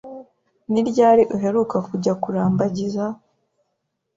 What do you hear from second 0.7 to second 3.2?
Ni ryari uheruka kujya kurambagiza?